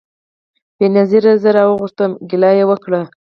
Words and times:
بېنظیري 0.77 1.31
زه 1.43 1.49
راوغوښتم 1.57 2.11
ګیله 2.29 2.49
یې 2.57 2.65
وکړه 2.69 3.01